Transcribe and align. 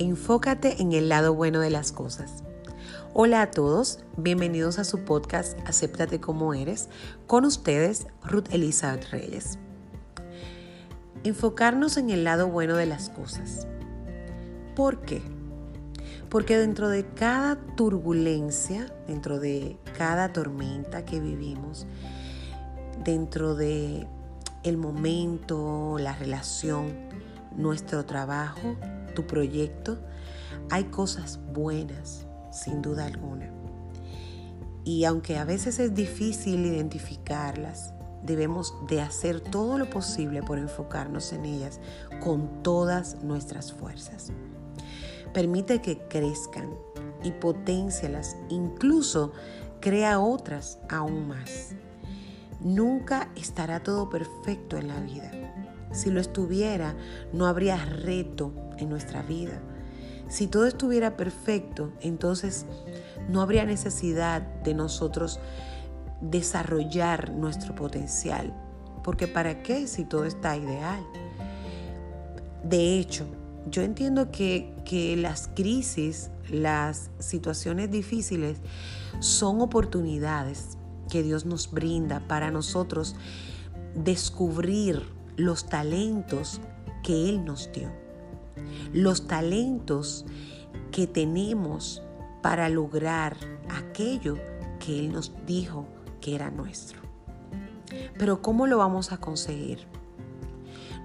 Enfócate 0.00 0.80
en 0.80 0.92
el 0.92 1.10
lado 1.10 1.34
bueno 1.34 1.60
de 1.60 1.68
las 1.68 1.92
cosas. 1.92 2.42
Hola 3.12 3.42
a 3.42 3.50
todos, 3.50 3.98
bienvenidos 4.16 4.78
a 4.78 4.84
su 4.84 5.00
podcast 5.00 5.58
Acéptate 5.66 6.20
como 6.20 6.54
eres. 6.54 6.88
Con 7.26 7.44
ustedes, 7.44 8.06
Ruth 8.24 8.46
Elizabeth 8.50 9.10
Reyes. 9.10 9.58
Enfocarnos 11.22 11.98
en 11.98 12.08
el 12.08 12.24
lado 12.24 12.48
bueno 12.48 12.76
de 12.76 12.86
las 12.86 13.10
cosas. 13.10 13.66
¿Por 14.74 15.02
qué? 15.02 15.20
Porque 16.30 16.56
dentro 16.56 16.88
de 16.88 17.04
cada 17.04 17.56
turbulencia, 17.76 18.90
dentro 19.06 19.38
de 19.38 19.76
cada 19.98 20.32
tormenta 20.32 21.04
que 21.04 21.20
vivimos, 21.20 21.86
dentro 23.04 23.54
de 23.54 24.06
el 24.62 24.78
momento, 24.78 25.98
la 25.98 26.16
relación, 26.16 26.94
nuestro 27.54 28.06
trabajo, 28.06 28.78
tu 29.10 29.26
proyecto, 29.26 29.98
hay 30.70 30.84
cosas 30.84 31.40
buenas, 31.52 32.26
sin 32.52 32.82
duda 32.82 33.06
alguna. 33.06 33.50
Y 34.84 35.04
aunque 35.04 35.38
a 35.38 35.44
veces 35.44 35.78
es 35.78 35.94
difícil 35.94 36.64
identificarlas, 36.64 37.92
debemos 38.22 38.74
de 38.88 39.00
hacer 39.00 39.40
todo 39.40 39.78
lo 39.78 39.88
posible 39.88 40.42
por 40.42 40.58
enfocarnos 40.58 41.32
en 41.32 41.44
ellas 41.44 41.80
con 42.20 42.62
todas 42.62 43.22
nuestras 43.22 43.72
fuerzas. 43.72 44.32
Permite 45.32 45.80
que 45.80 45.98
crezcan 46.08 46.70
y 47.22 47.32
potencialas, 47.32 48.36
incluso 48.48 49.32
crea 49.80 50.20
otras 50.20 50.78
aún 50.88 51.28
más. 51.28 51.74
Nunca 52.60 53.30
estará 53.36 53.82
todo 53.82 54.10
perfecto 54.10 54.76
en 54.76 54.88
la 54.88 55.00
vida. 55.00 55.30
Si 55.92 56.10
lo 56.10 56.20
estuviera, 56.20 56.94
no 57.32 57.46
habría 57.46 57.84
reto 57.84 58.52
en 58.78 58.88
nuestra 58.88 59.22
vida. 59.22 59.60
Si 60.28 60.46
todo 60.46 60.66
estuviera 60.66 61.16
perfecto, 61.16 61.92
entonces 62.00 62.66
no 63.28 63.42
habría 63.42 63.64
necesidad 63.64 64.42
de 64.62 64.74
nosotros 64.74 65.40
desarrollar 66.20 67.32
nuestro 67.32 67.74
potencial. 67.74 68.54
Porque 69.02 69.26
¿para 69.26 69.62
qué 69.62 69.86
si 69.88 70.04
todo 70.04 70.24
está 70.24 70.56
ideal? 70.56 71.04
De 72.62 72.98
hecho, 72.98 73.26
yo 73.68 73.82
entiendo 73.82 74.30
que, 74.30 74.74
que 74.84 75.16
las 75.16 75.48
crisis, 75.48 76.30
las 76.48 77.10
situaciones 77.18 77.90
difíciles 77.90 78.58
son 79.18 79.60
oportunidades 79.60 80.78
que 81.10 81.22
Dios 81.22 81.44
nos 81.44 81.70
brinda 81.70 82.20
para 82.28 82.50
nosotros 82.50 83.16
descubrir 83.94 85.02
los 85.40 85.66
talentos 85.66 86.60
que 87.02 87.28
Él 87.28 87.44
nos 87.44 87.70
dio. 87.72 87.90
Los 88.92 89.26
talentos 89.26 90.26
que 90.92 91.06
tenemos 91.06 92.02
para 92.42 92.68
lograr 92.68 93.36
aquello 93.68 94.36
que 94.78 94.98
Él 94.98 95.12
nos 95.12 95.32
dijo 95.46 95.86
que 96.20 96.34
era 96.34 96.50
nuestro. 96.50 97.00
Pero 98.18 98.42
¿cómo 98.42 98.66
lo 98.66 98.78
vamos 98.78 99.12
a 99.12 99.18
conseguir? 99.18 99.86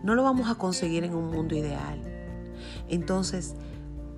No 0.03 0.16
lo 0.16 0.23
vamos 0.23 0.49
a 0.49 0.55
conseguir 0.55 1.03
en 1.03 1.16
un 1.16 1.31
mundo 1.31 1.55
ideal. 1.55 1.99
Entonces, 2.89 3.55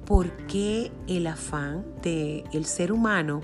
¿por 0.05 0.31
qué 0.47 0.91
el 1.07 1.27
afán 1.27 1.85
del 2.01 2.65
ser 2.65 2.91
humano? 2.91 3.41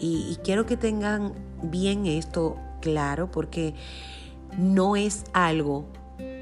Y, 0.00 0.26
y 0.30 0.36
quiero 0.42 0.66
que 0.66 0.76
tengan 0.76 1.32
bien 1.62 2.06
esto 2.06 2.56
claro 2.80 3.30
porque 3.30 3.74
no 4.58 4.96
es 4.96 5.24
algo 5.32 5.86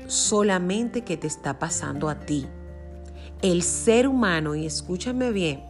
solamente 0.06 1.02
que 1.02 1.16
te 1.16 1.26
está 1.26 1.58
pasando 1.58 2.08
a 2.08 2.20
ti. 2.20 2.46
El 3.42 3.62
ser 3.62 4.08
humano, 4.08 4.54
y 4.54 4.66
escúchame 4.66 5.30
bien, 5.30 5.62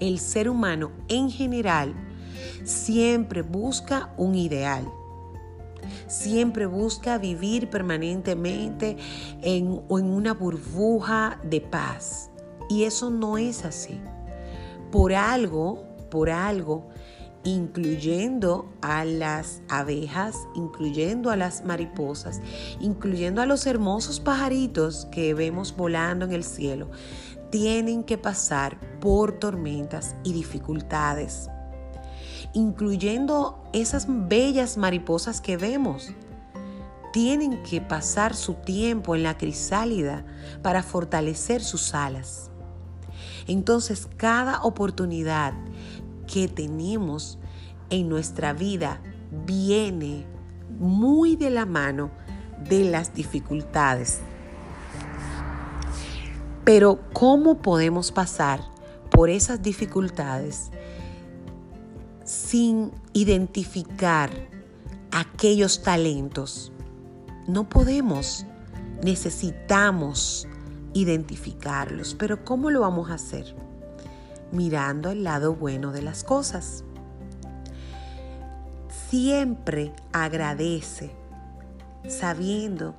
el 0.00 0.18
ser 0.18 0.48
humano 0.48 0.92
en 1.08 1.30
general 1.30 1.94
siempre 2.64 3.42
busca 3.42 4.12
un 4.16 4.34
ideal. 4.34 4.88
Siempre 6.06 6.66
busca 6.66 7.18
vivir 7.18 7.68
permanentemente 7.68 8.96
en, 9.42 9.82
en 9.90 10.04
una 10.06 10.32
burbuja 10.32 11.38
de 11.42 11.60
paz. 11.60 12.30
Y 12.70 12.84
eso 12.84 13.10
no 13.10 13.36
es 13.36 13.64
así. 13.64 14.00
Por 14.90 15.12
algo, 15.12 15.84
por 16.10 16.30
algo, 16.30 16.88
incluyendo 17.44 18.72
a 18.80 19.04
las 19.04 19.62
abejas, 19.68 20.34
incluyendo 20.54 21.30
a 21.30 21.36
las 21.36 21.64
mariposas, 21.64 22.40
incluyendo 22.80 23.42
a 23.42 23.46
los 23.46 23.66
hermosos 23.66 24.18
pajaritos 24.18 25.06
que 25.12 25.34
vemos 25.34 25.76
volando 25.76 26.24
en 26.24 26.32
el 26.32 26.42
cielo, 26.42 26.90
tienen 27.50 28.02
que 28.02 28.18
pasar 28.18 28.80
por 28.98 29.38
tormentas 29.38 30.16
y 30.24 30.32
dificultades, 30.32 31.50
incluyendo 32.54 33.62
esas 33.72 34.06
bellas 34.08 34.76
mariposas 34.76 35.40
que 35.40 35.56
vemos. 35.56 36.12
Tienen 37.12 37.62
que 37.62 37.80
pasar 37.80 38.34
su 38.34 38.54
tiempo 38.54 39.14
en 39.14 39.22
la 39.22 39.38
crisálida 39.38 40.24
para 40.62 40.82
fortalecer 40.82 41.62
sus 41.62 41.94
alas. 41.94 42.50
Entonces, 43.46 44.08
cada 44.16 44.62
oportunidad 44.62 45.52
que 46.26 46.48
tenemos 46.48 47.38
en 47.90 48.08
nuestra 48.08 48.52
vida 48.52 49.00
viene 49.46 50.26
muy 50.78 51.36
de 51.36 51.50
la 51.50 51.66
mano 51.66 52.10
de 52.68 52.84
las 52.84 53.14
dificultades. 53.14 54.20
Pero 56.64 57.00
¿cómo 57.12 57.60
podemos 57.60 58.10
pasar 58.10 58.60
por 59.10 59.28
esas 59.28 59.62
dificultades 59.62 60.70
sin 62.24 62.90
identificar 63.12 64.30
aquellos 65.12 65.82
talentos? 65.82 66.72
No 67.46 67.68
podemos, 67.68 68.46
necesitamos 69.02 70.48
identificarlos, 70.94 72.14
pero 72.14 72.44
¿cómo 72.44 72.70
lo 72.70 72.80
vamos 72.80 73.10
a 73.10 73.14
hacer? 73.14 73.63
Mirando 74.52 75.10
el 75.10 75.24
lado 75.24 75.54
bueno 75.54 75.92
de 75.92 76.02
las 76.02 76.24
cosas. 76.24 76.84
Siempre 79.08 79.92
agradece, 80.12 81.10
sabiendo 82.08 82.94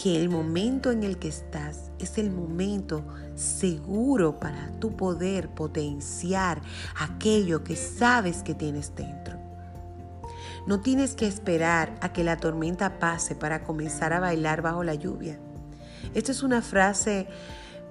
que 0.00 0.16
el 0.20 0.28
momento 0.28 0.92
en 0.92 1.02
el 1.02 1.18
que 1.18 1.28
estás 1.28 1.90
es 1.98 2.18
el 2.18 2.30
momento 2.30 3.04
seguro 3.34 4.38
para 4.38 4.70
tu 4.78 4.94
poder 4.96 5.48
potenciar 5.48 6.60
aquello 7.00 7.64
que 7.64 7.74
sabes 7.74 8.42
que 8.42 8.54
tienes 8.54 8.94
dentro. 8.94 9.36
No 10.68 10.80
tienes 10.80 11.14
que 11.14 11.26
esperar 11.26 11.96
a 12.00 12.12
que 12.12 12.22
la 12.22 12.36
tormenta 12.36 12.98
pase 12.98 13.34
para 13.34 13.64
comenzar 13.64 14.12
a 14.12 14.20
bailar 14.20 14.62
bajo 14.62 14.84
la 14.84 14.94
lluvia. 14.94 15.38
Esta 16.14 16.30
es 16.30 16.42
una 16.42 16.62
frase 16.62 17.26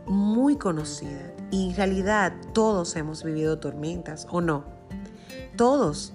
muy 0.07 0.57
conocida 0.57 1.33
y 1.51 1.69
en 1.69 1.75
realidad 1.75 2.33
todos 2.53 2.95
hemos 2.95 3.23
vivido 3.23 3.59
tormentas, 3.59 4.27
¿o 4.29 4.41
no? 4.41 4.65
Todos. 5.55 6.13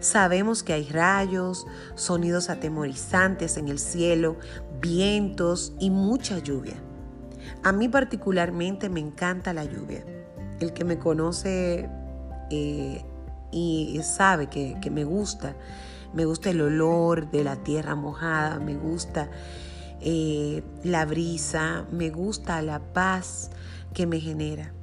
Sabemos 0.00 0.62
que 0.62 0.72
hay 0.72 0.88
rayos, 0.88 1.66
sonidos 1.94 2.50
atemorizantes 2.50 3.56
en 3.56 3.68
el 3.68 3.78
cielo, 3.78 4.36
vientos 4.80 5.72
y 5.78 5.90
mucha 5.90 6.38
lluvia. 6.38 6.74
A 7.62 7.72
mí 7.72 7.88
particularmente 7.88 8.88
me 8.88 9.00
encanta 9.00 9.52
la 9.52 9.64
lluvia. 9.64 10.04
El 10.60 10.72
que 10.72 10.84
me 10.84 10.98
conoce 10.98 11.88
eh, 12.50 13.04
y 13.50 14.00
sabe 14.02 14.48
que, 14.48 14.76
que 14.82 14.90
me 14.90 15.04
gusta, 15.04 15.54
me 16.12 16.24
gusta 16.24 16.50
el 16.50 16.60
olor 16.60 17.30
de 17.30 17.44
la 17.44 17.56
tierra 17.56 17.94
mojada, 17.94 18.58
me 18.58 18.76
gusta 18.76 19.28
eh, 20.06 20.62
la 20.84 21.06
brisa, 21.06 21.86
me 21.90 22.10
gusta 22.10 22.60
la 22.60 22.78
paz 22.92 23.50
que 23.94 24.06
me 24.06 24.20
genera. 24.20 24.74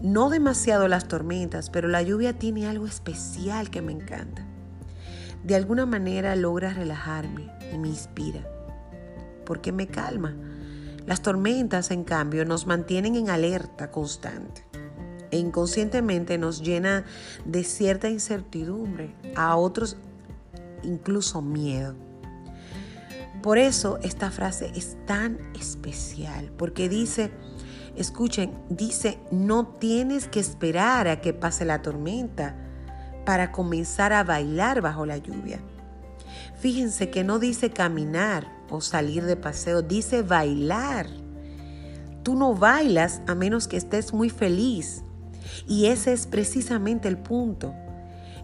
No 0.00 0.30
demasiado 0.30 0.88
las 0.88 1.06
tormentas, 1.06 1.68
pero 1.68 1.86
la 1.86 2.00
lluvia 2.00 2.32
tiene 2.32 2.66
algo 2.66 2.86
especial 2.86 3.68
que 3.68 3.82
me 3.82 3.92
encanta. 3.92 4.46
De 5.44 5.54
alguna 5.54 5.84
manera 5.84 6.34
logra 6.34 6.72
relajarme 6.72 7.50
y 7.70 7.76
me 7.76 7.88
inspira, 7.88 8.40
porque 9.44 9.70
me 9.70 9.86
calma. 9.86 10.34
Las 11.04 11.20
tormentas, 11.20 11.90
en 11.90 12.02
cambio, 12.02 12.46
nos 12.46 12.66
mantienen 12.66 13.16
en 13.16 13.28
alerta 13.28 13.90
constante 13.90 14.64
e 15.30 15.36
inconscientemente 15.36 16.38
nos 16.38 16.62
llena 16.62 17.04
de 17.44 17.64
cierta 17.64 18.08
incertidumbre, 18.08 19.14
a 19.34 19.56
otros 19.56 19.98
incluso 20.82 21.42
miedo. 21.42 22.05
Por 23.46 23.58
eso 23.58 24.00
esta 24.02 24.32
frase 24.32 24.72
es 24.74 24.96
tan 25.06 25.38
especial, 25.54 26.50
porque 26.58 26.88
dice, 26.88 27.30
escuchen, 27.94 28.52
dice, 28.70 29.20
no 29.30 29.68
tienes 29.68 30.26
que 30.26 30.40
esperar 30.40 31.06
a 31.06 31.20
que 31.20 31.32
pase 31.32 31.64
la 31.64 31.80
tormenta 31.80 32.56
para 33.24 33.52
comenzar 33.52 34.12
a 34.12 34.24
bailar 34.24 34.80
bajo 34.80 35.06
la 35.06 35.18
lluvia. 35.18 35.60
Fíjense 36.58 37.08
que 37.10 37.22
no 37.22 37.38
dice 37.38 37.70
caminar 37.70 38.52
o 38.68 38.80
salir 38.80 39.24
de 39.24 39.36
paseo, 39.36 39.80
dice 39.80 40.22
bailar. 40.22 41.06
tú 42.24 42.34
no 42.34 42.52
bailas 42.52 43.22
a 43.28 43.36
menos 43.36 43.68
que 43.68 43.76
estés 43.76 44.12
muy 44.12 44.28
feliz. 44.28 45.04
Y 45.68 45.86
ese 45.86 46.12
es 46.12 46.26
precisamente 46.26 47.06
el 47.06 47.16
punto. 47.16 47.76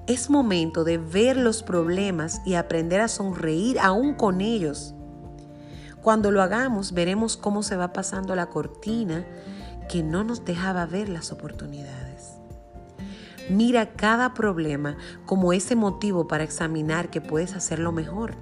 Es 0.07 0.31
momento 0.31 0.83
de 0.83 0.99
ver 0.99 1.37
los 1.37 1.63
problemas 1.63 2.41
y 2.45 2.55
aprender 2.55 3.01
a 3.01 3.09
sonreír 3.09 3.79
aún 3.79 4.15
con 4.15 4.41
ellos. 4.41 4.95
Cuando 6.03 6.33
lo 6.33 6.43
hagamos, 6.43 6.93
veremos 6.93 7.37
cómo 7.37 7.63
se 7.63 7.77
va 7.77 7.93
pasando 7.93 8.35
la 8.35 8.47
cortina 8.47 9.25
que 9.89 10.03
no 10.03 10.25
nos 10.25 10.45
dejaba 10.45 10.87
ver 10.87 11.09
las 11.09 11.31
oportunidades. 11.31 12.33
Mira 13.49 13.93
cada 13.93 14.35
problema 14.35 14.97
como 15.25 15.53
ese 15.53 15.77
motivo 15.77 16.27
para 16.27 16.43
examinar 16.43 17.09
que 17.11 17.21
puedes 17.21 17.55
hacerlo 17.55 17.93
mejor. 17.93 18.35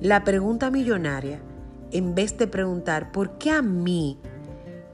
La 0.00 0.22
pregunta 0.22 0.70
millonaria, 0.70 1.40
en 1.90 2.14
vez 2.14 2.38
de 2.38 2.46
preguntar 2.46 3.10
¿por 3.10 3.38
qué 3.38 3.50
a 3.50 3.62
mí? 3.62 4.20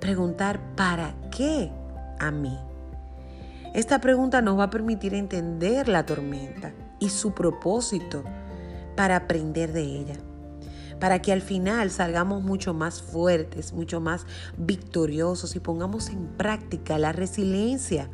Preguntar 0.00 0.74
¿para 0.74 1.14
qué 1.30 1.70
a 2.18 2.30
mí? 2.30 2.58
Esta 3.76 4.00
pregunta 4.00 4.40
nos 4.40 4.58
va 4.58 4.64
a 4.64 4.70
permitir 4.70 5.14
entender 5.14 5.86
la 5.86 6.06
tormenta 6.06 6.72
y 6.98 7.10
su 7.10 7.34
propósito 7.34 8.24
para 8.96 9.16
aprender 9.16 9.74
de 9.74 9.82
ella 9.82 10.16
para 10.98 11.20
que 11.20 11.30
al 11.30 11.42
final 11.42 11.90
salgamos 11.90 12.42
mucho 12.42 12.72
más 12.72 13.02
fuertes, 13.02 13.74
mucho 13.74 14.00
más 14.00 14.24
victoriosos 14.56 15.54
y 15.54 15.60
pongamos 15.60 16.08
en 16.08 16.26
práctica 16.38 16.96
la 16.96 17.12
resiliencia. 17.12 18.08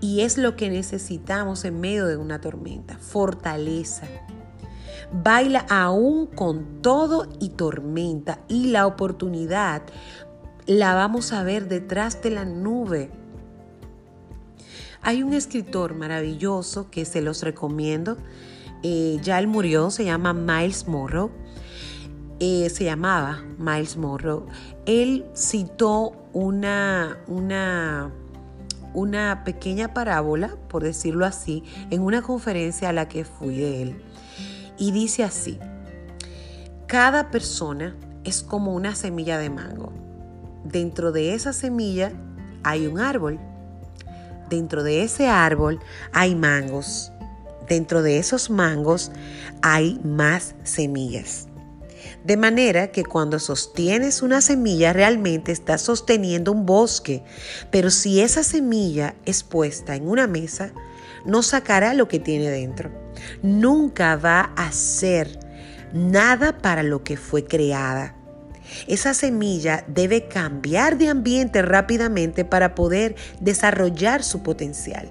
Y 0.00 0.22
es 0.22 0.36
lo 0.36 0.56
que 0.56 0.68
necesitamos 0.68 1.64
en 1.64 1.78
medio 1.78 2.06
de 2.06 2.16
una 2.16 2.40
tormenta, 2.40 2.98
fortaleza. 2.98 4.08
Baila 5.12 5.64
aún 5.70 6.26
con 6.26 6.82
todo 6.82 7.28
y 7.38 7.50
tormenta 7.50 8.40
y 8.48 8.70
la 8.70 8.88
oportunidad 8.88 9.82
la 10.66 10.94
vamos 10.94 11.32
a 11.32 11.44
ver 11.44 11.68
detrás 11.68 12.20
de 12.20 12.30
la 12.30 12.44
nube. 12.44 13.12
Hay 15.02 15.22
un 15.22 15.34
escritor 15.34 15.94
maravilloso 15.94 16.90
que 16.90 17.04
se 17.04 17.20
los 17.20 17.42
recomiendo. 17.42 18.16
Eh, 18.82 19.18
ya 19.22 19.38
él 19.38 19.46
murió, 19.46 19.90
se 19.90 20.04
llama 20.04 20.32
Miles 20.32 20.86
Morrow. 20.88 21.30
Eh, 22.38 22.68
se 22.68 22.84
llamaba 22.84 23.42
Miles 23.56 23.96
Morrow, 23.96 24.44
él 24.84 25.24
citó 25.34 26.12
una, 26.34 27.16
una, 27.28 28.12
una 28.92 29.42
pequeña 29.42 29.94
parábola, 29.94 30.54
por 30.68 30.82
decirlo 30.82 31.24
así, 31.24 31.64
en 31.88 32.02
una 32.02 32.20
conferencia 32.20 32.90
a 32.90 32.92
la 32.92 33.08
que 33.08 33.24
fui 33.24 33.56
de 33.56 33.82
él. 33.82 34.02
Y 34.76 34.92
dice 34.92 35.24
así, 35.24 35.58
cada 36.86 37.30
persona 37.30 37.96
es 38.24 38.42
como 38.42 38.74
una 38.74 38.94
semilla 38.94 39.38
de 39.38 39.48
mango. 39.48 39.90
Dentro 40.62 41.12
de 41.12 41.32
esa 41.32 41.54
semilla 41.54 42.12
hay 42.64 42.86
un 42.86 42.98
árbol. 42.98 43.40
Dentro 44.48 44.82
de 44.82 45.02
ese 45.02 45.28
árbol 45.28 45.80
hay 46.12 46.34
mangos. 46.34 47.12
Dentro 47.68 48.02
de 48.02 48.18
esos 48.18 48.48
mangos 48.50 49.10
hay 49.62 50.00
más 50.04 50.54
semillas. 50.62 51.48
De 52.24 52.36
manera 52.36 52.90
que 52.90 53.04
cuando 53.04 53.38
sostienes 53.38 54.22
una 54.22 54.40
semilla 54.40 54.92
realmente 54.92 55.52
estás 55.52 55.82
sosteniendo 55.82 56.52
un 56.52 56.66
bosque, 56.66 57.22
pero 57.70 57.90
si 57.90 58.20
esa 58.20 58.42
semilla 58.42 59.14
es 59.24 59.42
puesta 59.44 59.94
en 59.94 60.08
una 60.08 60.26
mesa, 60.26 60.72
no 61.24 61.42
sacará 61.42 61.94
lo 61.94 62.08
que 62.08 62.18
tiene 62.18 62.50
dentro. 62.50 62.90
Nunca 63.42 64.16
va 64.16 64.52
a 64.56 64.72
ser 64.72 65.38
nada 65.92 66.58
para 66.58 66.82
lo 66.82 67.02
que 67.02 67.16
fue 67.16 67.44
creada. 67.44 68.16
Esa 68.86 69.14
semilla 69.14 69.84
debe 69.88 70.28
cambiar 70.28 70.98
de 70.98 71.08
ambiente 71.08 71.62
rápidamente 71.62 72.44
para 72.44 72.74
poder 72.74 73.16
desarrollar 73.40 74.22
su 74.22 74.42
potencial. 74.42 75.10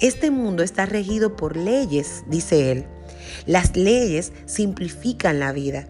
Este 0.00 0.30
mundo 0.30 0.62
está 0.62 0.86
regido 0.86 1.36
por 1.36 1.56
leyes, 1.56 2.22
dice 2.28 2.70
él. 2.70 2.86
Las 3.46 3.76
leyes 3.76 4.32
simplifican 4.46 5.40
la 5.40 5.52
vida. 5.52 5.88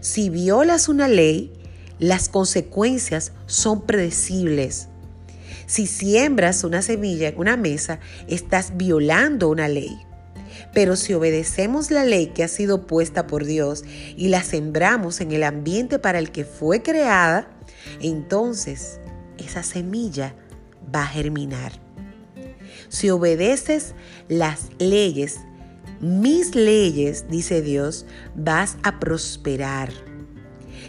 Si 0.00 0.30
violas 0.30 0.88
una 0.88 1.08
ley, 1.08 1.52
las 1.98 2.28
consecuencias 2.28 3.32
son 3.46 3.82
predecibles. 3.82 4.88
Si 5.66 5.86
siembras 5.86 6.64
una 6.64 6.82
semilla 6.82 7.28
en 7.28 7.38
una 7.38 7.56
mesa, 7.56 8.00
estás 8.26 8.76
violando 8.76 9.48
una 9.48 9.68
ley. 9.68 9.98
Pero 10.72 10.96
si 10.96 11.12
obedecemos 11.14 11.90
la 11.90 12.04
ley 12.04 12.28
que 12.28 12.44
ha 12.44 12.48
sido 12.48 12.86
puesta 12.86 13.26
por 13.26 13.44
Dios 13.44 13.84
y 14.16 14.28
la 14.28 14.42
sembramos 14.42 15.20
en 15.20 15.32
el 15.32 15.42
ambiente 15.42 15.98
para 15.98 16.18
el 16.18 16.30
que 16.30 16.44
fue 16.44 16.82
creada, 16.82 17.48
entonces 18.00 19.00
esa 19.38 19.62
semilla 19.62 20.34
va 20.94 21.02
a 21.02 21.06
germinar. 21.06 21.72
Si 22.88 23.10
obedeces 23.10 23.94
las 24.28 24.70
leyes 24.78 25.40
mis 26.02 26.56
leyes, 26.56 27.26
dice 27.28 27.62
Dios, 27.62 28.06
vas 28.34 28.76
a 28.82 28.98
prosperar. 28.98 29.92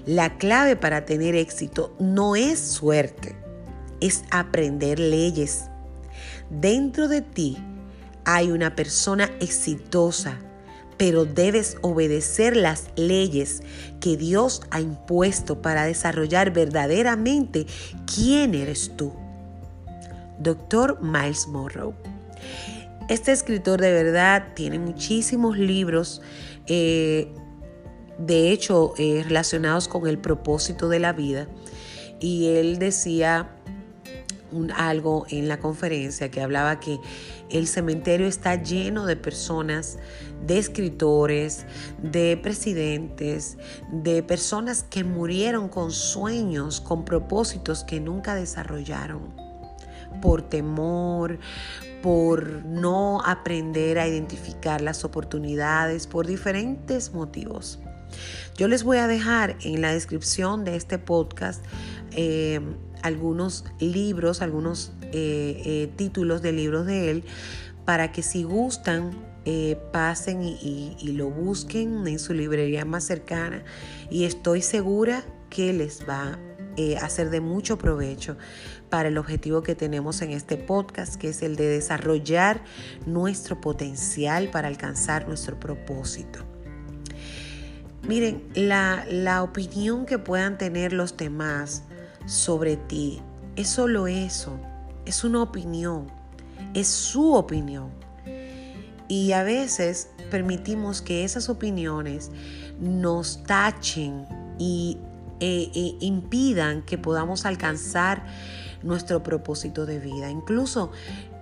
La 0.07 0.39
clave 0.39 0.75
para 0.75 1.06
tener 1.06 1.36
éxito 1.36 1.95
no 2.00 2.36
es 2.36 2.57
suerte, 2.57 3.36
es 4.01 4.24
aprender 4.31 4.97
leyes. 4.97 5.65
Dentro 6.50 7.07
de 7.07 7.21
ti 7.21 7.59
hay 8.25 8.51
una 8.51 8.75
persona 8.75 9.29
exitosa, 9.39 10.39
pero 10.97 11.25
debes 11.25 11.77
obedecer 11.81 12.55
las 12.55 12.89
leyes 12.95 13.63
que 13.99 14.17
Dios 14.17 14.61
ha 14.71 14.79
impuesto 14.79 15.61
para 15.61 15.85
desarrollar 15.85 16.51
verdaderamente 16.51 17.65
quién 18.13 18.53
eres 18.53 18.91
tú. 18.95 19.13
Doctor 20.39 21.01
Miles 21.01 21.47
Morrow. 21.47 21.93
Este 23.09 23.31
escritor 23.31 23.81
de 23.81 23.91
verdad 23.91 24.53
tiene 24.55 24.79
muchísimos 24.79 25.57
libros, 25.57 26.21
eh, 26.67 27.27
de 28.17 28.51
hecho, 28.51 28.93
eh, 28.97 29.23
relacionados 29.23 29.87
con 29.87 30.07
el 30.07 30.17
propósito 30.17 30.87
de 30.87 30.99
la 30.99 31.13
vida. 31.13 31.47
Y 32.19 32.47
él 32.47 32.79
decía 32.79 33.52
algo 34.75 35.25
en 35.29 35.47
la 35.47 35.59
conferencia 35.59 36.29
que 36.31 36.41
hablaba 36.41 36.79
que 36.79 37.00
el 37.50 37.67
cementerio 37.67 38.27
está 38.27 38.61
lleno 38.61 39.05
de 39.05 39.15
personas, 39.15 39.98
de 40.45 40.57
escritores, 40.57 41.65
de 42.01 42.38
presidentes, 42.38 43.57
de 43.91 44.24
personas 44.24 44.83
que 44.83 45.03
murieron 45.03 45.69
con 45.69 45.91
sueños, 45.91 46.81
con 46.81 47.05
propósitos 47.05 47.83
que 47.83 48.00
nunca 48.00 48.36
desarrollaron 48.36 49.33
por 50.22 50.41
temor, 50.41 51.39
por 52.01 52.65
no 52.65 53.22
aprender 53.25 54.00
a 54.00 54.07
identificar 54.07 54.81
las 54.81 55.03
oportunidades, 55.03 56.07
por 56.07 56.27
diferentes 56.27 57.13
motivos. 57.13 57.79
Yo 58.55 58.67
les 58.67 58.83
voy 58.83 58.98
a 58.98 59.07
dejar 59.07 59.57
en 59.62 59.81
la 59.81 59.91
descripción 59.91 60.63
de 60.63 60.75
este 60.75 61.00
podcast 61.00 61.63
eh, 62.12 62.62
algunos 63.03 63.65
libros, 63.79 64.41
algunos 64.41 64.93
eh, 65.12 65.62
eh, 65.65 65.93
títulos 65.95 66.41
de 66.41 66.51
libros 66.51 66.86
de 66.86 67.12
él, 67.12 67.24
para 67.86 68.12
que 68.12 68.24
si 68.24 68.43
gustan 68.43 69.31
pasen 69.91 70.41
y, 70.41 70.95
y, 70.98 71.12
lo 71.12 71.29
busquen 71.29 72.07
en 72.07 72.17
su 72.17 72.33
librería 72.33 72.86
más 72.86 73.03
cercana 73.03 73.62
y 74.10 74.24
estoy 74.24 74.62
segura 74.62 75.25
que 75.50 75.74
les 75.74 76.07
va 76.07 76.39
a 77.01 77.10
ser 77.10 77.29
de 77.29 77.41
mucho 77.41 77.77
provecho 77.77 78.38
para 78.89 79.10
el 79.10 79.17
objetivo 79.17 79.63
que 79.63 79.74
tenemos 79.74 80.22
en 80.22 80.29
este 80.29 80.55
podcast, 80.55 81.15
que 81.15 81.29
es 81.29 81.41
el 81.41 81.55
de 81.55 81.67
desarrollar 81.67 82.63
nuestro 83.07 83.60
potencial 83.60 84.50
para 84.50 84.67
alcanzar 84.67 85.27
nuestro 85.27 85.60
propósito. 85.60 86.39
Miren, 88.07 88.43
la, 88.53 89.05
la 89.10 89.43
opinión 89.43 90.05
que 90.05 90.19
puedan 90.19 90.57
tener 90.57 90.91
los 90.91 91.15
demás 91.15 91.86
sobre 92.25 92.77
ti 92.77 93.22
es 93.56 93.70
solo 93.70 94.08
eso, 94.08 94.60
es 95.06 95.24
una 95.24 95.42
opinión, 95.42 96.08
es 96.74 96.88
su 96.88 97.34
opinión. 97.34 97.89
Y 99.08 99.34
a 99.34 99.44
veces 99.44 100.10
permitimos 100.32 101.01
que 101.01 101.24
esas 101.24 101.50
opiniones 101.50 102.32
nos 102.80 103.44
tachen 103.44 104.25
y 104.58 104.98
e, 105.39 105.70
e 105.75 105.98
impidan 106.00 106.82
que 106.84 106.98
podamos 106.98 107.46
alcanzar 107.46 108.25
nuestro 108.82 109.22
propósito 109.22 109.86
de 109.86 110.00
vida. 110.00 110.30
Incluso 110.30 110.92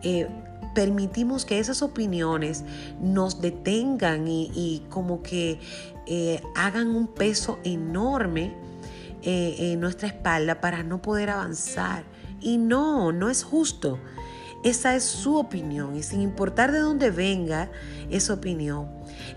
eh, 0.03 0.27
permitimos 0.73 1.45
que 1.45 1.59
esas 1.59 1.81
opiniones 1.81 2.63
nos 3.01 3.41
detengan 3.41 4.27
y, 4.27 4.83
como 4.89 5.21
que 5.21 5.59
eh, 6.07 6.41
hagan 6.55 6.87
un 6.95 7.07
peso 7.07 7.59
enorme 7.63 8.53
eh, 9.23 9.55
en 9.59 9.79
nuestra 9.79 10.07
espalda 10.07 10.61
para 10.61 10.83
no 10.83 11.01
poder 11.01 11.29
avanzar. 11.29 12.03
Y 12.39 12.57
no, 12.57 13.11
no 13.11 13.29
es 13.29 13.43
justo. 13.43 13.99
Esa 14.63 14.95
es 14.95 15.03
su 15.03 15.37
opinión 15.37 15.95
y 15.95 16.03
sin 16.03 16.21
importar 16.21 16.71
de 16.71 16.79
dónde 16.79 17.09
venga 17.09 17.71
esa 18.11 18.35
opinión, 18.35 18.89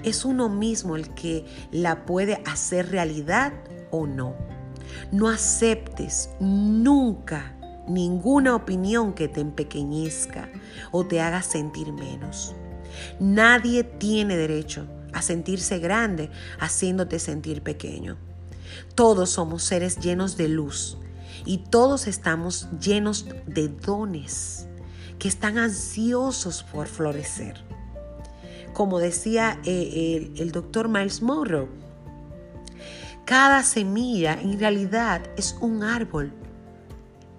es 0.03 0.27
uno 0.27 0.51
mismo 0.51 0.97
el 0.97 1.15
que 1.15 1.47
la 1.71 2.05
puede 2.05 2.43
hacer 2.45 2.91
realidad 2.91 3.55
o 3.91 4.07
no. 4.07 4.35
No 5.13 5.29
aceptes 5.29 6.31
nunca 6.41 7.57
ninguna 7.89 8.55
opinión 8.55 9.15
que 9.15 9.29
te 9.29 9.41
empequeñezca 9.41 10.51
o 10.91 11.07
te 11.07 11.21
haga 11.23 11.43
sentir 11.43 11.93
menos. 11.93 12.55
Nadie 13.19 13.83
tiene 13.85 14.37
derecho 14.37 14.87
a 15.13 15.23
sentirse 15.23 15.79
grande 15.79 16.31
haciéndote 16.59 17.19
sentir 17.19 17.63
pequeño. 17.63 18.19
Todos 18.95 19.31
somos 19.31 19.63
seres 19.63 19.99
llenos 19.99 20.37
de 20.37 20.49
luz 20.49 20.99
y 21.45 21.59
todos 21.59 22.07
estamos 22.07 22.69
llenos 22.81 23.27
de 23.47 23.69
dones 23.69 24.67
que 25.19 25.29
están 25.29 25.59
ansiosos 25.59 26.63
por 26.63 26.87
florecer. 26.87 27.65
Como 28.73 28.99
decía 28.99 29.61
eh, 29.65 30.33
el, 30.37 30.53
doctor 30.53 30.89
Miles 30.89 31.23
Monroe, 31.23 31.69
cada 33.25 33.63
semilla 33.63 34.35
en 34.41 34.59
realidad 34.59 35.23
es 35.37 35.57
un 35.61 35.83
árbol 35.83 36.33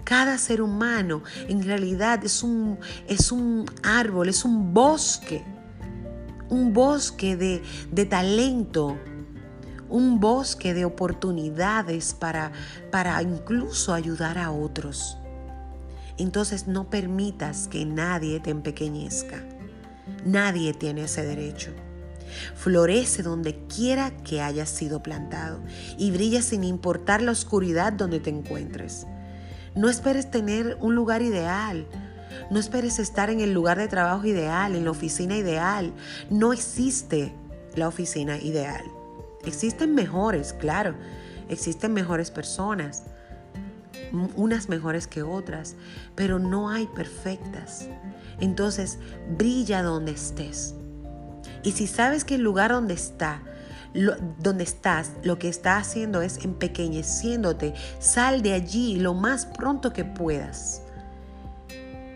cada 0.06 0.38
ser 0.38 0.62
humano 0.62 1.24
en 1.50 1.64
realidad 1.64 2.24
es 2.24 2.44
un, 2.44 2.78
es 3.08 3.32
un 3.32 3.66
árbol, 3.84 4.30
es 4.30 4.46
un 4.46 4.72
bosque, 4.72 5.44
un 6.48 6.74
bosque 6.74 7.36
de, 7.36 7.64
de 7.92 8.06
talento, 8.06 8.98
un 9.90 10.20
bosque 10.20 10.74
de 10.74 10.86
oportunidades 10.86 12.14
para, 12.14 12.52
para 12.92 13.22
incluso 13.22 13.94
ayudar 13.94 14.38
a 14.38 14.52
otros. 14.52 15.18
Entonces 16.18 16.68
no 16.68 16.90
permitas 16.90 17.68
que 17.68 17.86
nadie 17.86 18.40
te 18.40 18.50
empequeñezca. 18.50 19.44
Nadie 20.24 20.74
tiene 20.74 21.04
ese 21.04 21.24
derecho. 21.26 21.72
Florece 22.56 23.24
donde 23.24 23.58
quiera 23.68 24.12
que 24.24 24.42
hayas 24.42 24.70
sido 24.70 25.04
plantado 25.04 25.60
y 25.98 26.12
brilla 26.12 26.42
sin 26.42 26.64
importar 26.64 27.22
la 27.22 27.32
oscuridad 27.32 27.94
donde 27.94 28.20
te 28.20 28.30
encuentres. 28.30 29.06
No 29.76 29.90
esperes 29.90 30.32
tener 30.32 30.78
un 30.80 30.96
lugar 30.96 31.22
ideal. 31.22 31.86
No 32.50 32.60
esperes 32.60 33.00
estar 33.00 33.30
en 33.30 33.40
el 33.40 33.54
lugar 33.54 33.78
de 33.78 33.88
trabajo 33.88 34.26
ideal, 34.26 34.76
en 34.76 34.86
la 34.86 34.92
oficina 34.92 35.38
ideal. 35.38 35.94
No 36.30 36.54
existe 36.54 37.34
la 37.76 37.88
oficina 37.88 38.38
ideal. 38.38 38.84
Existen 39.46 39.96
mejores, 39.96 40.54
claro. 40.54 40.96
Existen 41.50 41.94
mejores 41.94 42.32
personas, 42.32 43.04
unas 44.36 44.70
mejores 44.70 45.08
que 45.08 45.24
otras, 45.24 45.76
pero 46.16 46.40
no 46.40 46.70
hay 46.70 46.88
perfectas. 46.88 47.88
Entonces, 48.40 48.98
brilla 49.38 49.84
donde 49.84 50.12
estés. 50.12 50.76
Y 51.64 51.72
si 51.72 51.88
sabes 51.88 52.24
que 52.24 52.36
el 52.36 52.42
lugar 52.42 52.72
donde 52.72 52.94
está 52.94 53.42
donde 54.40 54.64
estás, 54.64 55.12
lo 55.24 55.40
que 55.40 55.48
está 55.48 55.78
haciendo 55.78 56.22
es 56.22 56.44
empequeñeciéndote. 56.44 57.74
Sal 58.00 58.42
de 58.42 58.54
allí 58.54 59.00
lo 59.00 59.14
más 59.14 59.46
pronto 59.46 59.94
que 59.94 60.04
puedas. 60.04 60.82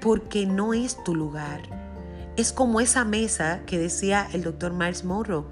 Porque 0.02 0.46
no 0.46 0.74
es 0.74 1.02
tu 1.04 1.16
lugar. 1.16 1.62
Es 2.40 2.54
como 2.54 2.80
esa 2.80 3.04
mesa 3.04 3.64
que 3.66 3.78
decía 3.78 4.26
el 4.32 4.44
doctor 4.44 4.72
Miles 4.72 5.04
Monroe. 5.04 5.44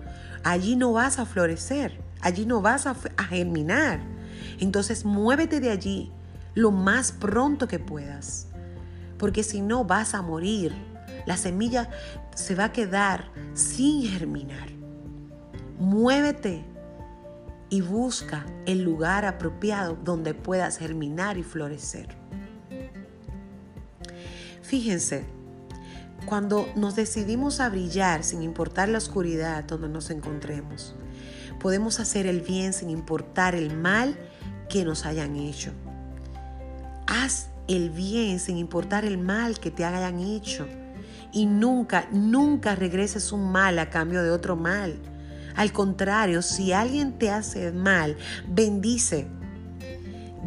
Allí 0.45 0.77
no 0.77 0.93
vas 0.93 1.19
a 1.19 1.25
florecer. 1.25 1.99
Allí 2.21 2.45
no 2.45 2.61
vas 2.61 2.87
a, 2.87 2.95
a 3.17 3.23
germinar. 3.25 3.99
Entonces 4.61 5.03
muévete 5.03 5.59
de 5.59 5.69
allí 5.69 6.13
lo 6.55 6.71
más 6.71 7.11
pronto 7.11 7.67
que 7.67 7.77
puedas. 7.77 8.47
Porque 9.17 9.43
si 9.43 9.59
no 9.59 9.83
vas 9.83 10.13
a 10.13 10.21
morir. 10.21 10.73
La 11.25 11.35
semilla 11.35 11.89
se 12.33 12.55
va 12.55 12.63
a 12.63 12.71
quedar 12.71 13.33
sin 13.53 14.03
germinar. 14.03 14.69
Muévete 15.79 16.63
y 17.69 17.81
busca 17.81 18.45
el 18.65 18.83
lugar 18.83 19.25
apropiado 19.25 19.97
donde 20.05 20.33
puedas 20.33 20.77
germinar 20.77 21.37
y 21.37 21.43
florecer. 21.43 22.07
Fíjense, 24.61 25.25
cuando 26.27 26.69
nos 26.75 26.95
decidimos 26.95 27.59
a 27.59 27.69
brillar 27.69 28.23
sin 28.23 28.43
importar 28.43 28.89
la 28.89 28.99
oscuridad 28.99 29.63
donde 29.63 29.89
nos 29.89 30.11
encontremos, 30.11 30.93
podemos 31.59 31.99
hacer 31.99 32.27
el 32.27 32.41
bien 32.41 32.73
sin 32.73 32.91
importar 32.91 33.55
el 33.55 33.75
mal 33.75 34.15
que 34.69 34.85
nos 34.85 35.07
hayan 35.07 35.35
hecho. 35.35 35.71
Haz 37.07 37.47
el 37.67 37.89
bien 37.89 38.39
sin 38.39 38.57
importar 38.57 39.05
el 39.05 39.17
mal 39.17 39.59
que 39.59 39.71
te 39.71 39.85
hayan 39.85 40.19
hecho. 40.19 40.67
Y 41.31 41.47
nunca, 41.47 42.07
nunca 42.11 42.75
regreses 42.75 43.31
un 43.31 43.51
mal 43.51 43.79
a 43.79 43.89
cambio 43.89 44.21
de 44.21 44.29
otro 44.29 44.55
mal 44.55 44.99
al 45.57 45.73
contrario, 45.73 46.43
si 46.43 46.71
alguien 46.71 47.17
te 47.17 47.31
hace 47.31 47.71
mal, 47.71 48.15
bendice. 48.47 49.27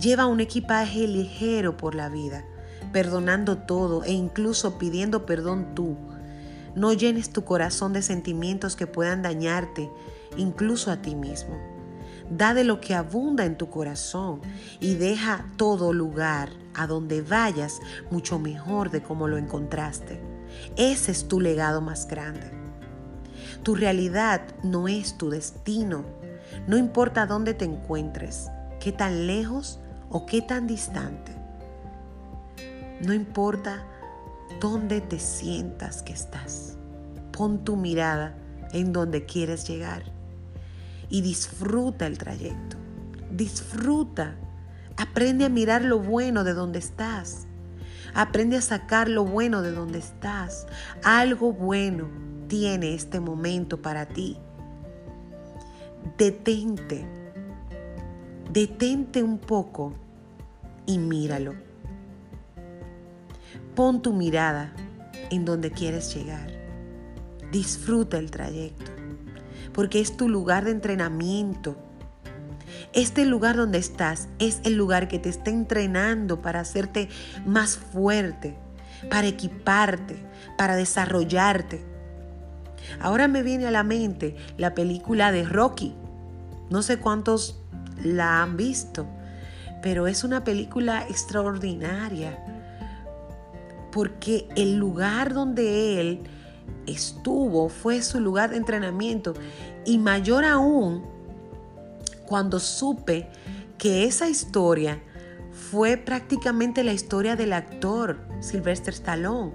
Lleva 0.00 0.26
un 0.26 0.38
equipaje 0.38 1.08
ligero 1.08 1.76
por 1.76 1.96
la 1.96 2.08
vida, 2.08 2.44
perdonando 2.92 3.58
todo 3.58 4.04
e 4.04 4.12
incluso 4.12 4.78
pidiendo 4.78 5.26
perdón 5.26 5.74
tú. 5.74 5.96
No 6.74 6.92
llenes 6.92 7.30
tu 7.30 7.44
corazón 7.44 7.92
de 7.92 8.02
sentimientos 8.02 8.76
que 8.76 8.86
puedan 8.86 9.22
dañarte, 9.22 9.90
incluso 10.36 10.90
a 10.90 11.02
ti 11.02 11.14
mismo. 11.14 11.58
Da 12.30 12.54
de 12.54 12.62
lo 12.62 12.80
que 12.80 12.94
abunda 12.94 13.44
en 13.44 13.56
tu 13.56 13.70
corazón 13.70 14.40
y 14.78 14.94
deja 14.94 15.46
todo 15.56 15.92
lugar 15.92 16.50
a 16.74 16.86
donde 16.86 17.22
vayas 17.22 17.80
mucho 18.10 18.38
mejor 18.38 18.90
de 18.90 19.02
como 19.02 19.26
lo 19.26 19.36
encontraste. 19.36 20.20
Ese 20.76 21.10
es 21.10 21.26
tu 21.26 21.40
legado 21.40 21.80
más 21.80 22.06
grande. 22.06 22.52
Tu 23.64 23.74
realidad 23.74 24.42
no 24.62 24.86
es 24.86 25.18
tu 25.18 25.28
destino. 25.30 26.04
No 26.68 26.78
importa 26.78 27.26
dónde 27.26 27.52
te 27.52 27.64
encuentres, 27.64 28.48
qué 28.78 28.92
tan 28.92 29.26
lejos 29.26 29.80
o 30.08 30.24
qué 30.24 30.40
tan 30.40 30.66
distante. 30.66 31.39
No 33.00 33.14
importa 33.14 33.82
dónde 34.60 35.00
te 35.00 35.18
sientas 35.18 36.02
que 36.02 36.12
estás. 36.12 36.76
Pon 37.32 37.64
tu 37.64 37.76
mirada 37.76 38.36
en 38.72 38.92
donde 38.92 39.24
quieres 39.24 39.66
llegar 39.66 40.02
y 41.08 41.22
disfruta 41.22 42.06
el 42.06 42.18
trayecto. 42.18 42.76
Disfruta. 43.30 44.36
Aprende 44.96 45.46
a 45.46 45.48
mirar 45.48 45.82
lo 45.82 45.98
bueno 45.98 46.44
de 46.44 46.52
donde 46.52 46.78
estás. 46.78 47.46
Aprende 48.12 48.56
a 48.56 48.62
sacar 48.62 49.08
lo 49.08 49.24
bueno 49.24 49.62
de 49.62 49.72
donde 49.72 49.98
estás. 49.98 50.66
Algo 51.02 51.52
bueno 51.52 52.08
tiene 52.48 52.94
este 52.94 53.18
momento 53.18 53.80
para 53.80 54.06
ti. 54.06 54.36
Detente, 56.18 57.06
detente 58.52 59.22
un 59.22 59.38
poco 59.38 59.94
y 60.84 60.98
míralo. 60.98 61.69
Pon 63.80 64.02
tu 64.02 64.12
mirada 64.12 64.74
en 65.30 65.46
donde 65.46 65.70
quieres 65.70 66.14
llegar. 66.14 66.50
Disfruta 67.50 68.18
el 68.18 68.30
trayecto, 68.30 68.90
porque 69.72 70.02
es 70.02 70.18
tu 70.18 70.28
lugar 70.28 70.66
de 70.66 70.72
entrenamiento. 70.72 71.78
Este 72.92 73.24
lugar 73.24 73.56
donde 73.56 73.78
estás 73.78 74.28
es 74.38 74.60
el 74.64 74.74
lugar 74.74 75.08
que 75.08 75.18
te 75.18 75.30
está 75.30 75.48
entrenando 75.48 76.42
para 76.42 76.60
hacerte 76.60 77.08
más 77.46 77.78
fuerte, 77.78 78.54
para 79.08 79.28
equiparte, 79.28 80.26
para 80.58 80.76
desarrollarte. 80.76 81.82
Ahora 83.00 83.28
me 83.28 83.42
viene 83.42 83.66
a 83.66 83.70
la 83.70 83.82
mente 83.82 84.36
la 84.58 84.74
película 84.74 85.32
de 85.32 85.44
Rocky. 85.44 85.94
No 86.68 86.82
sé 86.82 86.98
cuántos 86.98 87.62
la 88.04 88.42
han 88.42 88.58
visto, 88.58 89.06
pero 89.82 90.06
es 90.06 90.22
una 90.22 90.44
película 90.44 91.06
extraordinaria 91.08 92.59
porque 93.92 94.48
el 94.56 94.76
lugar 94.76 95.34
donde 95.34 96.00
él 96.00 96.20
estuvo 96.86 97.68
fue 97.68 98.02
su 98.02 98.20
lugar 98.20 98.50
de 98.50 98.56
entrenamiento 98.56 99.34
y 99.84 99.98
mayor 99.98 100.44
aún 100.44 101.04
cuando 102.26 102.60
supe 102.60 103.28
que 103.78 104.04
esa 104.04 104.28
historia 104.28 105.02
fue 105.70 105.96
prácticamente 105.96 106.84
la 106.84 106.92
historia 106.92 107.36
del 107.36 107.52
actor 107.52 108.18
Sylvester 108.40 108.94
Stallone 108.94 109.52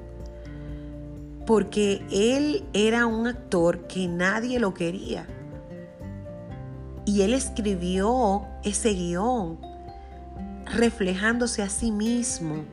porque 1.45 2.03
él 2.11 2.65
era 2.73 3.05
un 3.05 3.27
actor 3.27 3.87
que 3.87 4.07
nadie 4.07 4.59
lo 4.59 4.73
quería. 4.73 5.27
Y 7.05 7.21
él 7.21 7.33
escribió 7.33 8.47
ese 8.63 8.93
guion 8.93 9.59
reflejándose 10.65 11.61
a 11.61 11.69
sí 11.69 11.91
mismo 11.91 12.65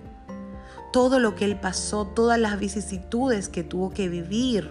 todo 0.93 1.19
lo 1.19 1.35
que 1.35 1.45
él 1.45 1.59
pasó, 1.59 2.07
todas 2.07 2.39
las 2.39 2.59
vicisitudes 2.59 3.49
que 3.49 3.65
tuvo 3.65 3.91
que 3.91 4.09
vivir. 4.09 4.71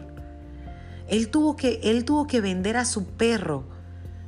Él 1.07 1.29
tuvo 1.29 1.55
que, 1.55 1.79
él 1.83 2.05
tuvo 2.05 2.27
que 2.27 2.41
vender 2.41 2.77
a 2.77 2.85
su 2.85 3.05
perro. 3.05 3.65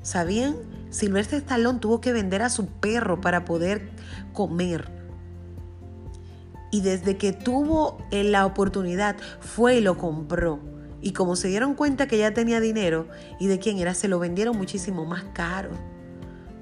¿Sabían? 0.01 0.55
Silvestre 0.89 1.37
Stallone 1.37 1.79
tuvo 1.79 2.01
que 2.01 2.11
vender 2.13 2.41
a 2.41 2.49
su 2.49 2.67
perro 2.67 3.21
para 3.21 3.45
poder 3.45 3.89
comer 4.33 5.03
y 6.73 6.81
desde 6.81 7.17
que 7.17 7.33
tuvo 7.33 7.99
eh, 8.09 8.23
la 8.23 8.47
oportunidad 8.47 9.15
fue 9.39 9.75
y 9.75 9.81
lo 9.81 9.95
compró. 9.95 10.59
Y 11.01 11.11
como 11.13 11.35
se 11.35 11.47
dieron 11.47 11.75
cuenta 11.75 12.07
que 12.07 12.17
ya 12.17 12.33
tenía 12.33 12.59
dinero 12.59 13.07
y 13.39 13.45
de 13.45 13.59
quién 13.59 13.77
era, 13.77 13.93
se 13.93 14.07
lo 14.07 14.17
vendieron 14.17 14.57
muchísimo 14.57 15.05
más 15.05 15.23
caro. 15.35 15.69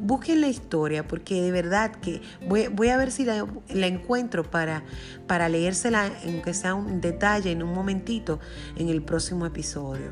Busquen 0.02 0.42
la 0.42 0.48
historia 0.48 1.08
porque 1.08 1.42
de 1.42 1.52
verdad 1.52 1.92
que 1.92 2.22
voy, 2.48 2.90
a 2.90 2.98
ver 2.98 3.12
si 3.12 3.24
la, 3.24 3.46
encuentro 3.70 4.44
para, 4.44 4.84
para 5.28 5.48
leérsela, 5.48 6.12
aunque 6.26 6.54
sea 6.54 6.76
un 6.76 7.00
detalle 7.02 7.52
en 7.52 7.64
un 7.64 7.74
momentito, 7.74 8.40
en 8.76 8.90
el 8.90 9.04
próximo 9.04 9.46
episodio. 9.46 10.10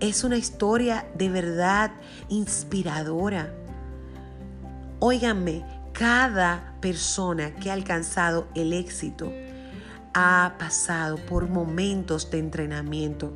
Es 0.00 0.22
una 0.22 0.36
historia 0.36 1.06
de 1.16 1.28
verdad 1.28 1.90
inspiradora. 2.28 3.52
Óiganme, 5.00 5.64
cada 5.92 6.74
persona 6.80 7.54
que 7.56 7.70
ha 7.70 7.72
alcanzado 7.72 8.46
el 8.54 8.72
éxito 8.72 9.32
ha 10.14 10.54
pasado 10.58 11.16
por 11.16 11.48
momentos 11.48 12.30
de 12.30 12.38
entrenamiento. 12.38 13.32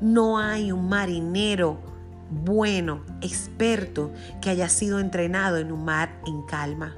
No 0.00 0.38
hay 0.38 0.72
un 0.72 0.88
marinero 0.88 1.91
bueno, 2.32 3.04
experto, 3.20 4.10
que 4.40 4.50
haya 4.50 4.68
sido 4.68 4.98
entrenado 4.98 5.58
en 5.58 5.70
un 5.70 5.84
mar 5.84 6.20
en 6.26 6.42
calma. 6.42 6.96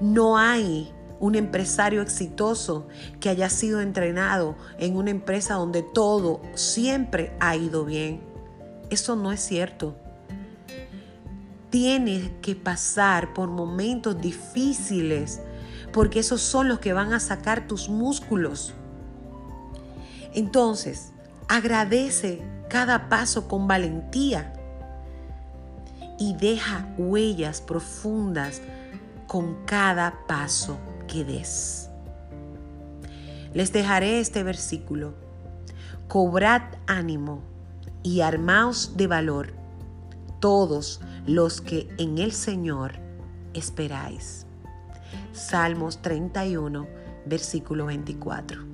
No 0.00 0.38
hay 0.38 0.92
un 1.18 1.34
empresario 1.34 2.00
exitoso 2.02 2.88
que 3.20 3.28
haya 3.28 3.50
sido 3.50 3.80
entrenado 3.80 4.56
en 4.78 4.96
una 4.96 5.10
empresa 5.10 5.54
donde 5.54 5.82
todo 5.82 6.40
siempre 6.54 7.36
ha 7.40 7.56
ido 7.56 7.84
bien. 7.84 8.20
Eso 8.88 9.16
no 9.16 9.30
es 9.32 9.40
cierto. 9.40 9.96
Tienes 11.68 12.30
que 12.42 12.56
pasar 12.56 13.32
por 13.34 13.48
momentos 13.48 14.20
difíciles 14.20 15.40
porque 15.92 16.20
esos 16.20 16.40
son 16.40 16.68
los 16.68 16.80
que 16.80 16.92
van 16.92 17.12
a 17.12 17.20
sacar 17.20 17.66
tus 17.66 17.88
músculos. 17.88 18.74
Entonces, 20.32 21.12
agradece 21.48 22.42
cada 22.70 23.08
paso 23.08 23.48
con 23.48 23.66
valentía 23.66 24.54
y 26.18 26.34
deja 26.34 26.86
huellas 26.96 27.60
profundas 27.60 28.62
con 29.26 29.66
cada 29.66 30.14
paso 30.26 30.78
que 31.08 31.24
des. 31.24 31.90
Les 33.52 33.72
dejaré 33.72 34.20
este 34.20 34.44
versículo. 34.44 35.14
Cobrad 36.06 36.62
ánimo 36.86 37.42
y 38.02 38.20
armaos 38.20 38.96
de 38.96 39.08
valor 39.08 39.52
todos 40.38 41.00
los 41.26 41.60
que 41.60 41.88
en 41.98 42.18
el 42.18 42.32
Señor 42.32 42.92
esperáis. 43.52 44.46
Salmos 45.32 46.02
31, 46.02 46.86
versículo 47.26 47.86
24. 47.86 48.69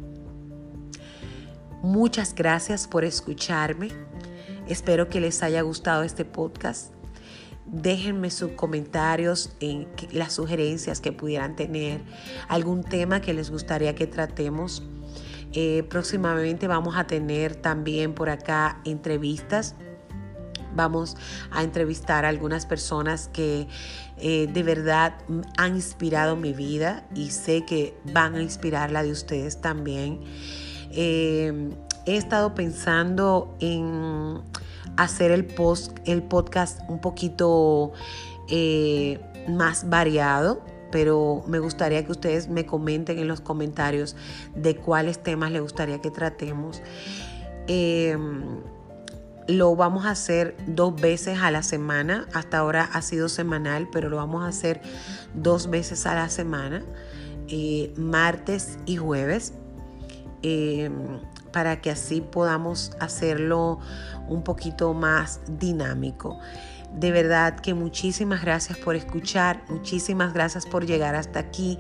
Muchas 1.87 2.35
gracias 2.35 2.89
por 2.89 3.05
escucharme. 3.05 3.91
Espero 4.67 5.09
que 5.09 5.21
les 5.21 5.45
haya 5.45 5.63
gustado 5.63 6.03
este 6.03 6.25
podcast. 6.25 6.93
Déjenme 7.65 8.33
sus 8.33 8.51
comentarios 8.55 9.55
en 9.61 9.87
las 10.11 10.33
sugerencias 10.33 11.01
que 11.01 11.13
pudieran 11.13 11.55
tener, 11.55 12.03
algún 12.49 12.83
tema 12.83 13.21
que 13.21 13.33
les 13.35 13.53
gustaría 13.53 13.95
que 13.95 14.09
tratemos. 14.09 14.83
Eh, 15.53 15.85
próximamente 15.89 16.67
vamos 16.67 16.97
a 16.97 17.07
tener 17.07 17.55
también 17.55 18.15
por 18.15 18.31
acá 18.31 18.81
entrevistas 18.85 19.77
vamos 20.75 21.17
a 21.51 21.63
entrevistar 21.63 22.27
a 22.27 22.29
algunas 22.29 22.67
personas 22.67 23.29
que 23.29 23.67
eh, 24.19 24.47
de 24.53 24.63
verdad 24.63 25.15
han 25.57 25.77
inspirado 25.77 26.37
mi 26.37 26.53
vida 26.53 27.07
y 27.15 27.31
sé 27.31 27.65
que 27.65 27.97
van 28.13 28.35
a 28.35 28.43
inspirar 28.43 28.91
la 28.91 29.03
de 29.03 29.11
ustedes 29.11 29.63
también. 29.63 30.21
Eh, 30.91 31.71
he 32.07 32.17
estado 32.17 32.55
pensando 32.55 33.57
en 33.61 34.41
hacer 34.97 35.31
el, 35.31 35.45
post, 35.45 35.99
el 36.05 36.23
podcast 36.23 36.81
un 36.89 37.01
poquito 37.01 37.93
eh, 38.49 39.21
más 39.49 39.89
variado 39.89 40.63
pero 40.93 41.43
me 41.49 41.59
gustaría 41.59 42.07
que 42.07 42.13
ustedes 42.13 42.49
me 42.49 42.65
comenten 42.65 43.19
en 43.19 43.29
los 43.29 43.41
comentarios 43.41 44.17
de 44.55 44.77
cuáles 44.77 45.21
temas 45.23 45.51
les 45.51 45.61
gustaría 45.61 46.01
que 46.01 46.11
tratemos. 46.11 46.81
Lo 49.49 49.77
vamos 49.77 50.07
a 50.07 50.11
hacer 50.11 50.57
dos 50.67 51.01
veces 51.01 51.39
a 51.41 51.53
la 51.53 51.63
semana. 51.63 52.27
Hasta 52.33 52.59
ahora 52.59 52.83
ha 52.93 53.01
sido 53.01 53.29
semanal, 53.29 53.89
pero 53.93 54.09
lo 54.09 54.17
vamos 54.17 54.45
a 54.45 54.49
hacer 54.49 54.81
dos 55.35 55.71
veces 55.71 56.05
a 56.07 56.15
la 56.17 56.29
semana, 56.29 56.83
eh, 57.49 57.93
martes 57.97 58.79
y 58.87 58.97
jueves, 58.97 59.53
eh, 60.43 60.91
para 61.53 61.81
que 61.81 61.91
así 61.91 62.21
podamos 62.21 62.93
hacerlo 63.01 63.79
un 64.29 64.43
poquito 64.43 64.95
más 64.95 65.41
dinámico. 65.49 66.39
De 66.95 67.11
verdad 67.11 67.59
que 67.61 67.75
muchísimas 67.75 68.43
gracias 68.43 68.79
por 68.79 68.97
escuchar, 68.97 69.63
muchísimas 69.69 70.33
gracias 70.33 70.67
por 70.67 70.87
llegar 70.87 71.15
hasta 71.15 71.41
aquí 71.41 71.79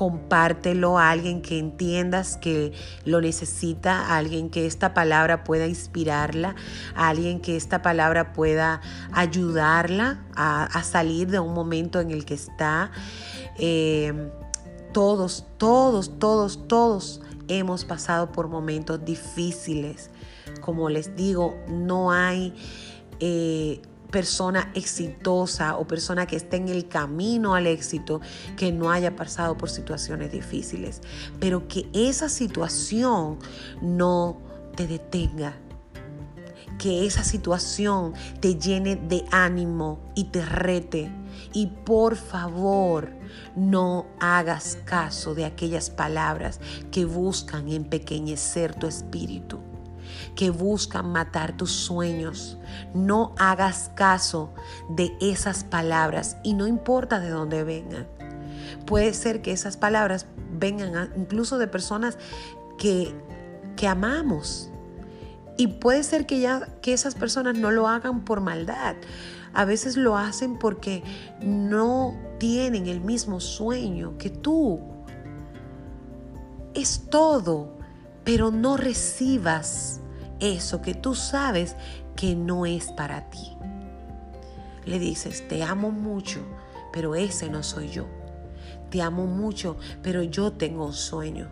compártelo 0.00 0.98
a 0.98 1.10
alguien 1.10 1.42
que 1.42 1.58
entiendas 1.58 2.38
que 2.38 2.72
lo 3.04 3.20
necesita, 3.20 4.00
a 4.00 4.16
alguien 4.16 4.48
que 4.48 4.64
esta 4.64 4.94
palabra 4.94 5.44
pueda 5.44 5.66
inspirarla, 5.66 6.54
a 6.94 7.10
alguien 7.10 7.38
que 7.38 7.54
esta 7.54 7.82
palabra 7.82 8.32
pueda 8.32 8.80
ayudarla 9.12 10.24
a, 10.34 10.82
salir 10.84 11.28
de 11.30 11.38
un 11.38 11.52
momento 11.52 12.00
en 12.00 12.12
el 12.12 12.24
que 12.24 12.32
está. 12.32 12.90
Eh, 13.58 14.30
todos, 14.94 15.46
todos, 15.58 16.18
todos, 16.18 16.66
todos 16.66 17.20
hemos 17.58 17.84
pasado 17.84 18.32
por 18.32 18.48
momentos 18.48 19.04
difíciles. 19.04 20.10
Como 20.60 20.88
les 20.88 21.16
digo, 21.16 21.56
no 21.68 22.12
hay 22.12 22.54
eh, 23.20 23.82
persona 24.10 24.70
exitosa 24.74 25.76
o 25.76 25.86
persona 25.86 26.26
que 26.26 26.36
esté 26.36 26.56
en 26.56 26.68
el 26.68 26.88
camino 26.88 27.54
al 27.54 27.66
éxito 27.66 28.20
que 28.56 28.72
no 28.72 28.90
haya 28.90 29.16
pasado 29.16 29.56
por 29.56 29.70
situaciones 29.70 30.32
difíciles, 30.32 31.00
pero 31.38 31.68
que 31.68 31.88
esa 31.92 32.28
situación 32.28 33.38
no 33.80 34.38
te 34.76 34.86
detenga, 34.86 35.54
que 36.78 37.06
esa 37.06 37.24
situación 37.24 38.14
te 38.40 38.56
llene 38.56 38.96
de 38.96 39.24
ánimo 39.30 40.00
y 40.14 40.24
te 40.24 40.44
rete. 40.44 41.10
Y 41.52 41.66
por 41.66 42.16
favor, 42.16 43.12
no 43.56 44.06
hagas 44.20 44.78
caso 44.84 45.34
de 45.34 45.44
aquellas 45.44 45.90
palabras 45.90 46.60
que 46.90 47.04
buscan 47.04 47.68
empequeñecer 47.68 48.74
tu 48.74 48.86
espíritu 48.86 49.60
que 50.34 50.50
buscan 50.50 51.10
matar 51.12 51.56
tus 51.56 51.70
sueños. 51.70 52.58
No 52.94 53.34
hagas 53.38 53.90
caso 53.94 54.52
de 54.88 55.16
esas 55.20 55.64
palabras 55.64 56.36
y 56.42 56.54
no 56.54 56.66
importa 56.66 57.20
de 57.20 57.30
dónde 57.30 57.64
vengan. 57.64 58.06
Puede 58.86 59.14
ser 59.14 59.42
que 59.42 59.52
esas 59.52 59.76
palabras 59.76 60.26
vengan 60.52 61.12
incluso 61.16 61.58
de 61.58 61.66
personas 61.66 62.18
que, 62.78 63.14
que 63.76 63.88
amamos. 63.88 64.70
Y 65.56 65.66
puede 65.66 66.02
ser 66.02 66.26
que, 66.26 66.40
ya, 66.40 66.66
que 66.80 66.92
esas 66.92 67.14
personas 67.14 67.58
no 67.58 67.70
lo 67.70 67.86
hagan 67.86 68.24
por 68.24 68.40
maldad. 68.40 68.96
A 69.52 69.64
veces 69.64 69.96
lo 69.96 70.16
hacen 70.16 70.58
porque 70.58 71.02
no 71.42 72.14
tienen 72.38 72.86
el 72.86 73.00
mismo 73.00 73.40
sueño 73.40 74.16
que 74.18 74.30
tú. 74.30 74.80
Es 76.74 77.06
todo, 77.10 77.78
pero 78.24 78.50
no 78.50 78.76
recibas 78.76 80.00
eso 80.38 80.82
que 80.82 80.94
tú 80.94 81.14
sabes 81.14 81.76
que 82.16 82.34
no 82.34 82.66
es 82.66 82.92
para 82.92 83.28
ti. 83.30 83.56
Le 84.84 84.98
dices, 84.98 85.46
te 85.48 85.62
amo 85.62 85.90
mucho, 85.90 86.40
pero 86.92 87.14
ese 87.14 87.50
no 87.50 87.62
soy 87.62 87.88
yo. 87.90 88.06
Te 88.90 89.02
amo 89.02 89.26
mucho, 89.26 89.76
pero 90.02 90.22
yo 90.22 90.52
tengo 90.52 90.86
un 90.86 90.92
sueño. 90.92 91.48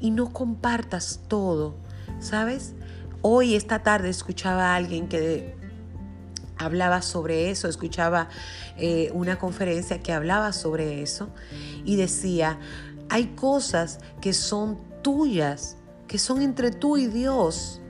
Y 0.00 0.10
no 0.10 0.32
compartas 0.32 1.20
todo, 1.28 1.76
¿sabes? 2.20 2.74
Hoy, 3.22 3.54
esta 3.54 3.82
tarde, 3.82 4.08
escuchaba 4.08 4.72
a 4.72 4.76
alguien 4.76 5.08
que 5.08 5.56
hablaba 6.58 7.02
sobre 7.02 7.50
eso, 7.50 7.68
escuchaba 7.68 8.28
eh, 8.76 9.10
una 9.14 9.38
conferencia 9.38 10.00
que 10.00 10.12
hablaba 10.12 10.52
sobre 10.52 11.02
eso 11.02 11.28
y 11.84 11.96
decía, 11.96 12.58
hay 13.08 13.26
cosas 13.28 14.00
que 14.20 14.32
son 14.32 14.78
tuyas, 15.02 15.76
que 16.08 16.18
son 16.18 16.42
entre 16.42 16.70
tú 16.70 16.96
y 16.96 17.06
Dios. 17.06 17.80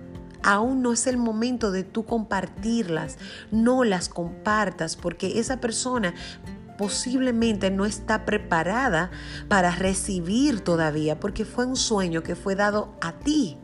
Aún 0.42 0.82
no 0.82 0.92
es 0.92 1.06
el 1.06 1.16
momento 1.16 1.72
de 1.72 1.82
tú 1.82 2.04
compartirlas. 2.04 3.18
No 3.50 3.84
las 3.84 4.08
compartas 4.08 4.96
porque 4.96 5.40
esa 5.40 5.60
persona 5.60 6.14
posiblemente 6.76 7.70
no 7.70 7.86
está 7.86 8.24
preparada 8.24 9.10
para 9.48 9.70
recibir 9.70 10.60
todavía 10.60 11.18
porque 11.18 11.44
fue 11.44 11.64
un 11.64 11.76
sueño 11.76 12.22
que 12.22 12.36
fue 12.36 12.54
dado 12.54 12.94
a 13.00 13.12
ti. 13.12 13.56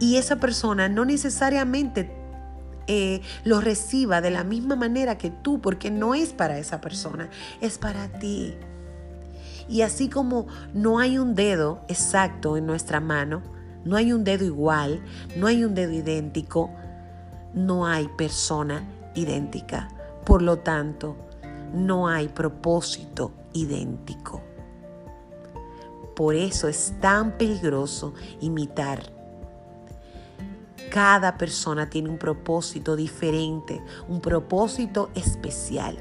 Y 0.00 0.16
esa 0.16 0.36
persona 0.36 0.88
no 0.88 1.04
necesariamente 1.04 2.19
eh, 2.86 3.20
lo 3.44 3.60
reciba 3.60 4.20
de 4.20 4.30
la 4.30 4.44
misma 4.44 4.76
manera 4.76 5.18
que 5.18 5.30
tú 5.30 5.60
porque 5.60 5.90
no 5.90 6.14
es 6.14 6.32
para 6.32 6.58
esa 6.58 6.80
persona, 6.80 7.30
es 7.60 7.78
para 7.78 8.08
ti. 8.08 8.54
Y 9.68 9.82
así 9.82 10.08
como 10.08 10.46
no 10.74 10.98
hay 10.98 11.18
un 11.18 11.34
dedo 11.34 11.82
exacto 11.88 12.56
en 12.56 12.66
nuestra 12.66 13.00
mano, 13.00 13.42
no 13.84 13.96
hay 13.96 14.12
un 14.12 14.24
dedo 14.24 14.44
igual, 14.44 15.02
no 15.36 15.46
hay 15.46 15.64
un 15.64 15.74
dedo 15.74 15.92
idéntico, 15.92 16.70
no 17.54 17.86
hay 17.86 18.08
persona 18.08 18.86
idéntica. 19.14 19.88
Por 20.24 20.42
lo 20.42 20.58
tanto, 20.58 21.16
no 21.72 22.08
hay 22.08 22.28
propósito 22.28 23.32
idéntico. 23.52 24.42
Por 26.14 26.34
eso 26.34 26.68
es 26.68 26.94
tan 27.00 27.38
peligroso 27.38 28.12
imitar. 28.40 29.19
Cada 30.90 31.38
persona 31.38 31.88
tiene 31.88 32.08
un 32.08 32.18
propósito 32.18 32.96
diferente, 32.96 33.80
un 34.08 34.20
propósito 34.20 35.10
especial. 35.14 35.96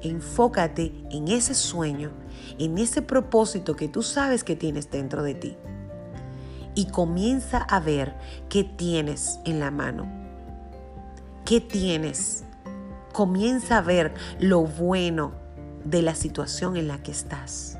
Enfócate 0.00 0.92
en 1.10 1.26
ese 1.26 1.54
sueño, 1.54 2.12
en 2.60 2.78
ese 2.78 3.02
propósito 3.02 3.74
que 3.74 3.88
tú 3.88 4.04
sabes 4.04 4.44
que 4.44 4.54
tienes 4.54 4.92
dentro 4.92 5.24
de 5.24 5.34
ti. 5.34 5.56
Y 6.76 6.86
comienza 6.86 7.58
a 7.58 7.80
ver 7.80 8.14
qué 8.48 8.62
tienes 8.62 9.40
en 9.44 9.58
la 9.58 9.72
mano. 9.72 10.06
¿Qué 11.44 11.60
tienes? 11.60 12.44
Comienza 13.12 13.78
a 13.78 13.82
ver 13.82 14.14
lo 14.38 14.62
bueno 14.62 15.32
de 15.84 16.02
la 16.02 16.14
situación 16.14 16.76
en 16.76 16.86
la 16.86 17.02
que 17.02 17.10
estás. 17.10 17.76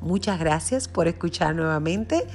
Muchas 0.00 0.40
gracias 0.40 0.88
por 0.88 1.06
escuchar 1.06 1.54
nuevamente. 1.54 2.26